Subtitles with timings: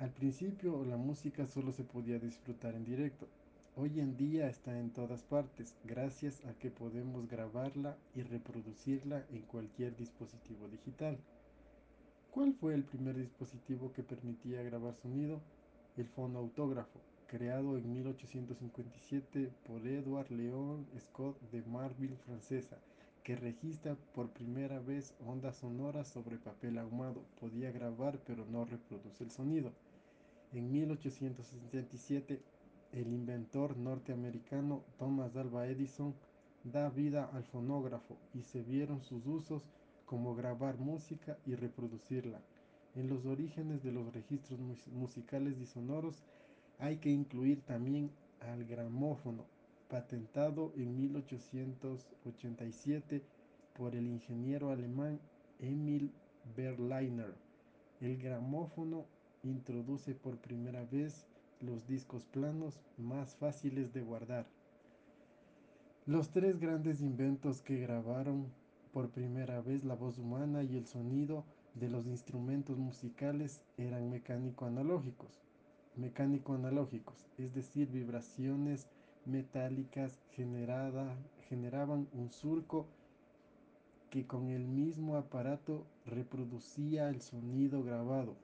[0.00, 3.28] Al principio la música solo se podía disfrutar en directo.
[3.76, 9.42] Hoy en día está en todas partes, gracias a que podemos grabarla y reproducirla en
[9.42, 11.16] cualquier dispositivo digital.
[12.32, 15.40] ¿Cuál fue el primer dispositivo que permitía grabar sonido?
[15.96, 16.98] El fonautógrafo,
[17.28, 22.78] creado en 1857 por Edward Leon Scott de Marville, francesa,
[23.24, 27.24] que registra por primera vez ondas sonoras sobre papel ahumado.
[27.40, 29.72] Podía grabar pero no reproduce el sonido.
[30.52, 32.40] En 1867,
[32.92, 36.14] el inventor norteamericano Thomas Alva Edison
[36.64, 39.64] da vida al fonógrafo y se vieron sus usos
[40.04, 42.40] como grabar música y reproducirla.
[42.94, 44.60] En los orígenes de los registros
[44.92, 46.22] musicales y sonoros
[46.78, 48.10] hay que incluir también
[48.40, 49.46] al gramófono,
[49.88, 53.22] patentado en 1887
[53.74, 55.20] por el ingeniero alemán
[55.58, 56.12] Emil
[56.56, 57.34] Berliner.
[58.00, 59.06] El gramófono
[59.42, 61.26] introduce por primera vez
[61.60, 64.46] los discos planos más fáciles de guardar.
[66.06, 68.52] Los tres grandes inventos que grabaron
[68.92, 75.40] por primera vez la voz humana y el sonido de los instrumentos musicales eran mecánico-analógicos.
[75.96, 78.88] Mecánico-analógicos, es decir, vibraciones
[79.26, 81.16] metálicas generada,
[81.48, 82.86] generaban un surco
[84.10, 88.36] que con el mismo aparato reproducía el sonido grabado.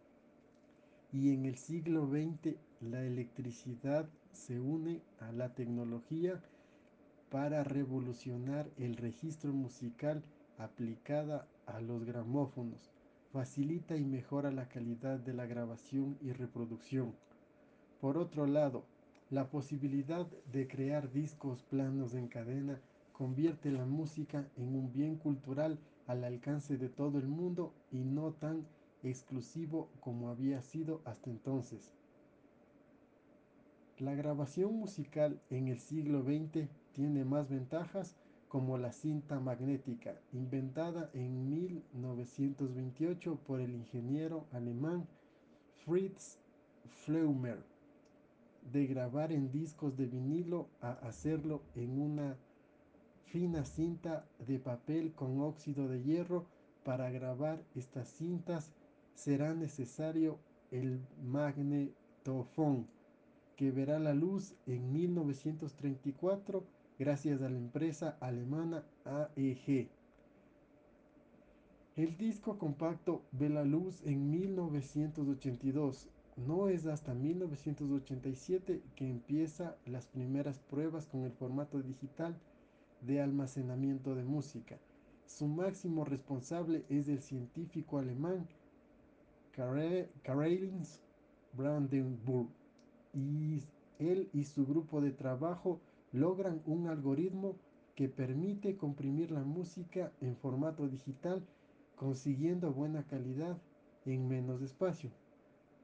[1.12, 6.42] Y en el siglo XX la electricidad se une a la tecnología
[7.31, 10.25] para revolucionar el registro musical
[10.59, 12.91] aplicada a los gramófonos.
[13.33, 17.15] Facilita y mejora la calidad de la grabación y reproducción.
[18.00, 18.84] Por otro lado,
[19.31, 22.81] la posibilidad de crear discos planos en cadena
[23.12, 28.33] convierte la música en un bien cultural al alcance de todo el mundo y no
[28.33, 28.67] tan
[29.05, 31.92] exclusivo como había sido hasta entonces.
[33.98, 38.16] La grabación musical en el siglo XX tiene más ventajas
[38.49, 45.06] como la cinta magnética, inventada en 1928 por el ingeniero alemán
[45.84, 46.38] Fritz
[47.04, 47.62] Fleumer,
[48.72, 52.37] de grabar en discos de vinilo a hacerlo en una
[53.26, 56.47] fina cinta de papel con óxido de hierro.
[56.84, 58.72] Para grabar estas cintas
[59.15, 60.38] será necesario
[60.71, 62.87] el magnetofón,
[63.56, 66.65] que verá la luz en 1934
[66.98, 69.91] gracias a la empresa alemana AEG.
[71.97, 76.09] El disco compacto ve la luz en 1982.
[76.36, 82.38] No es hasta 1987 que empieza las primeras pruebas con el formato digital
[83.02, 84.78] de almacenamiento de música.
[85.26, 88.48] Su máximo responsable es el científico alemán
[89.52, 91.00] Karl-Heinz
[91.52, 92.48] Brandenburg
[93.12, 93.62] y
[93.98, 95.80] él y su grupo de trabajo
[96.12, 97.56] logran un algoritmo
[97.94, 101.44] que permite comprimir la música en formato digital
[101.97, 103.58] consiguiendo buena calidad
[104.06, 105.10] en menos espacio,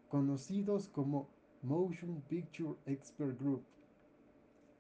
[0.09, 1.29] conocidos como
[1.63, 3.65] Motion Picture Expert Group.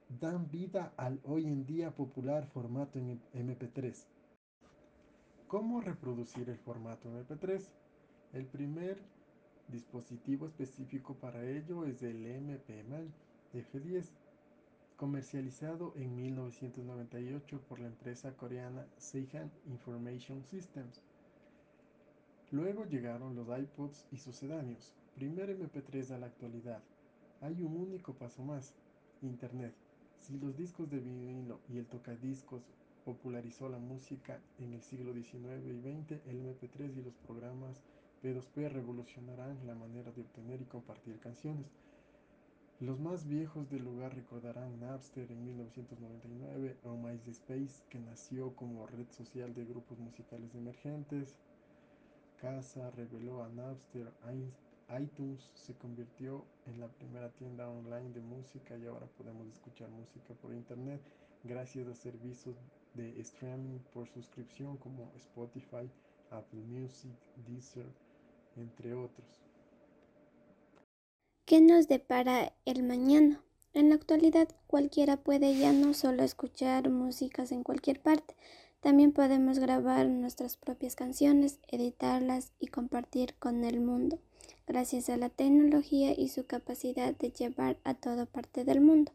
[0.09, 4.07] Dan vida al hoy en día popular formato en MP3.
[5.49, 7.69] ¿Cómo reproducir el formato MP3?
[8.33, 8.99] El primer
[9.69, 13.13] dispositivo específico para ello es el MP-MAN
[13.53, 14.11] F10
[14.97, 21.03] comercializado en 1998 por la empresa coreana Seihan Information Systems.
[22.53, 24.95] Luego llegaron los iPods y sucedáneos.
[25.17, 26.81] Primer MP3 a la actualidad.
[27.41, 28.73] Hay un único paso más,
[29.21, 29.75] Internet.
[30.21, 32.62] Si los discos de vinilo y el tocadiscos
[33.05, 37.83] popularizó la música en el siglo XIX y XX, el MP3 y los programas
[38.23, 41.67] P2P revolucionarán la manera de obtener y compartir canciones.
[42.78, 49.07] Los más viejos del lugar recordarán Napster en 1999 o MySpace que nació como red
[49.11, 51.39] social de grupos musicales emergentes.
[52.41, 54.13] Casa reveló a Napster,
[55.01, 60.34] iTunes se convirtió en la primera tienda online de música y ahora podemos escuchar música
[60.34, 61.01] por internet
[61.45, 62.57] gracias a servicios
[62.95, 65.91] de streaming por suscripción como Spotify,
[66.31, 67.16] Apple Music,
[67.47, 67.87] Deezer,
[68.57, 69.27] entre otros.
[71.45, 73.43] ¿Qué nos depara el mañana?
[73.72, 78.34] En la actualidad cualquiera puede ya no solo escuchar músicas en cualquier parte,
[78.86, 84.21] también podemos grabar nuestras propias canciones, editarlas y compartir con el mundo,
[84.65, 89.10] gracias a la tecnología y su capacidad de llevar a toda parte del mundo.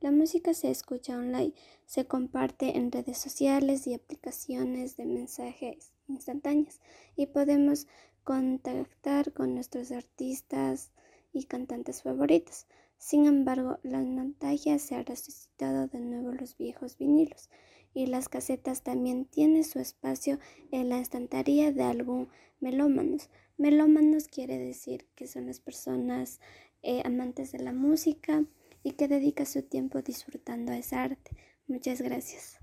[0.00, 1.54] La música se escucha online,
[1.86, 6.80] se comparte en redes sociales y aplicaciones de mensajes instantáneos
[7.14, 7.86] y podemos
[8.24, 10.90] contactar con nuestros artistas,
[11.34, 12.66] y cantantes favoritos.
[13.04, 17.50] Sin embargo, la nostalgia se ha resucitado de nuevo los viejos vinilos
[17.92, 20.38] y las casetas también tienen su espacio
[20.72, 22.30] en la estantería de algún
[22.60, 23.28] melómanos.
[23.58, 26.40] Melómanos quiere decir que son las personas
[26.82, 28.46] eh, amantes de la música
[28.82, 31.36] y que dedica su tiempo disfrutando a esa arte.
[31.68, 32.58] Muchas gracias.